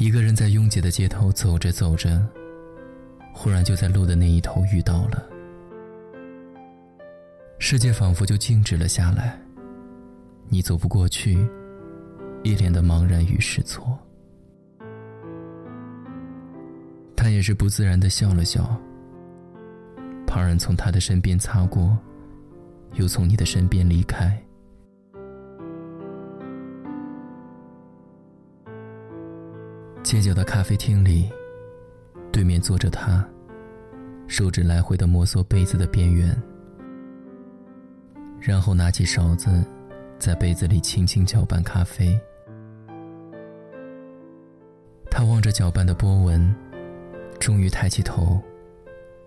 [0.00, 2.26] 一个人在拥挤的街头走着走着，
[3.34, 5.22] 忽然就在路的那一头遇到了。
[7.58, 9.38] 世界仿佛就静止了下来，
[10.48, 11.46] 你走不过去，
[12.42, 13.98] 一脸的茫然与失措。
[17.14, 18.74] 他也是不自然的笑了笑。
[20.26, 21.94] 旁人从他的身边擦过，
[22.94, 24.42] 又从你的身边离开。
[30.02, 31.30] 街角的咖啡厅里，
[32.32, 33.24] 对面坐着他，
[34.26, 36.36] 手指来回的摩挲杯子的边缘。
[38.40, 39.62] 然后拿起勺子，
[40.18, 42.18] 在杯子里轻轻搅拌咖啡。
[45.10, 46.54] 他望着搅拌的波纹，
[47.38, 48.40] 终于抬起头，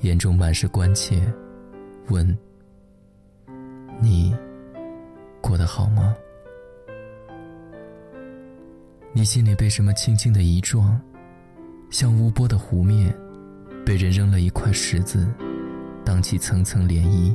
[0.00, 1.22] 眼中满是关切，
[2.08, 2.36] 问
[4.00, 4.36] ：“你
[5.40, 6.14] 过得好吗？
[9.18, 10.96] 你心里被什么轻轻的一撞，
[11.90, 13.12] 像无波的湖面，
[13.84, 15.26] 被人扔了一块石子，
[16.04, 17.34] 荡起层层涟漪。”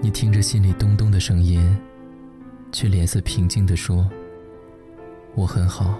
[0.00, 1.60] 你听着心里咚咚的声音，
[2.72, 4.08] 却脸色平静地说
[5.36, 5.98] ：“我很好，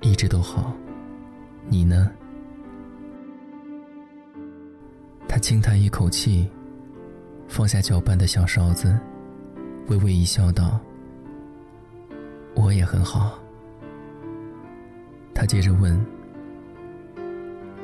[0.00, 0.74] 一直都好。
[1.68, 2.10] 你呢？”
[5.28, 6.48] 他轻叹一口气，
[7.46, 8.98] 放下搅拌的小勺子，
[9.88, 10.80] 微微一笑，道
[12.60, 13.38] ：“我也很好。”
[15.34, 15.98] 他接着问：“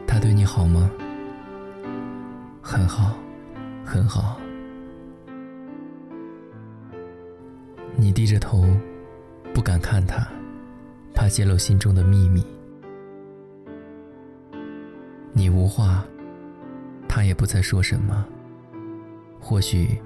[0.06, 0.90] 他对你好吗
[2.60, 3.16] ？”“很好，
[3.84, 4.38] 很好。”
[7.96, 8.66] 你低着头，
[9.54, 10.28] 不敢看他，
[11.14, 12.44] 怕泄露心中的秘密。
[15.32, 16.04] 你无话，
[17.08, 18.26] 他也不再说什么。
[19.40, 19.98] 或许，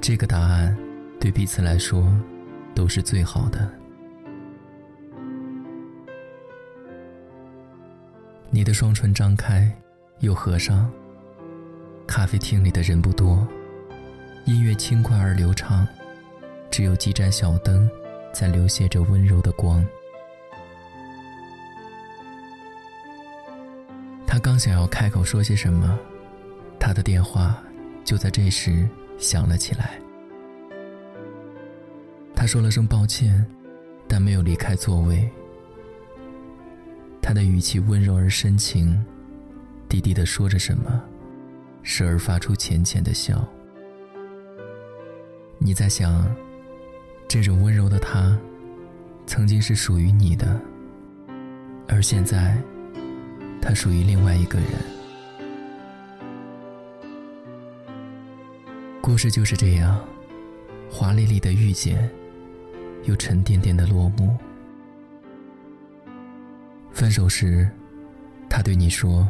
[0.00, 0.76] 这个答案
[1.18, 2.12] 对彼此来说
[2.74, 3.77] 都是最好的。
[8.58, 9.70] 你的双唇张开，
[10.18, 10.90] 又合上。
[12.08, 13.46] 咖啡厅里的人不多，
[14.46, 15.86] 音乐轻快而流畅。
[16.68, 17.88] 只有几盏小灯，
[18.32, 19.86] 在流泻着温柔的光。
[24.26, 25.96] 他刚想要开口说些什么，
[26.80, 27.62] 他的电话
[28.04, 30.00] 就在这时响了起来。
[32.34, 33.46] 他说了声抱歉，
[34.08, 35.30] 但没有离开座位。
[37.28, 39.04] 他的语气温柔而深情，
[39.86, 40.98] 低低的说着什么，
[41.82, 43.46] 时而发出浅浅的笑。
[45.58, 46.26] 你在想？
[47.28, 48.34] 这种温柔的他，
[49.26, 50.58] 曾经是属于你的，
[51.86, 52.56] 而现在，
[53.60, 54.70] 他属于另外一个人。
[59.02, 60.02] 故事就是这样，
[60.90, 62.08] 华丽丽的遇见，
[63.04, 64.34] 又沉甸甸的落幕。
[66.98, 67.70] 分手时，
[68.50, 69.24] 他对你说：“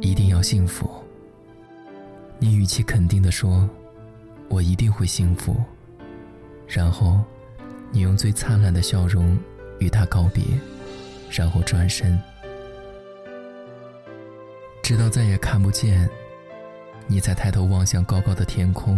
[0.00, 0.88] 一定要幸福。”
[2.38, 3.68] 你语气肯定的说
[4.48, 5.56] ：“我一定会幸福。”
[6.68, 7.24] 然后，
[7.90, 9.36] 你用最灿烂的笑容
[9.80, 10.44] 与他告别，
[11.28, 12.16] 然后转身，
[14.80, 16.08] 直到再也看不见，
[17.08, 18.96] 你才抬头望向高高的天空，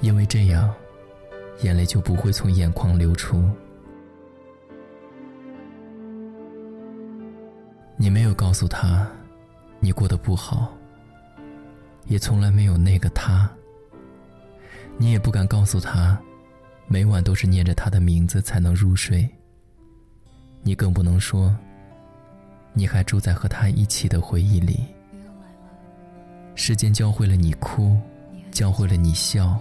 [0.00, 0.74] 因为这样，
[1.60, 3.46] 眼泪就不会从眼眶流出。
[8.02, 9.06] 你没有告诉他，
[9.78, 10.76] 你过得不好，
[12.06, 13.48] 也从来没有那个他，
[14.98, 16.20] 你也不敢告诉他。
[16.88, 19.30] 每晚都是念着他的名字才能入睡。
[20.62, 21.56] 你更不能说，
[22.72, 24.80] 你还住在和他一起的回忆里。
[26.56, 27.96] 时间教会了你哭，
[28.50, 29.56] 教会了你笑，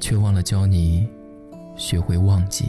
[0.00, 1.08] 却忘了教你
[1.76, 2.68] 学会忘记。